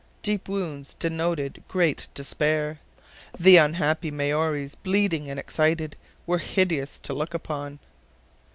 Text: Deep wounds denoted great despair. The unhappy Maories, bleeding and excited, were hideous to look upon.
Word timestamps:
Deep 0.23 0.49
wounds 0.49 0.95
denoted 0.95 1.61
great 1.67 2.07
despair. 2.15 2.79
The 3.39 3.57
unhappy 3.57 4.09
Maories, 4.09 4.73
bleeding 4.73 5.29
and 5.29 5.37
excited, 5.37 5.95
were 6.25 6.39
hideous 6.39 6.97
to 6.97 7.13
look 7.13 7.35
upon. 7.35 7.77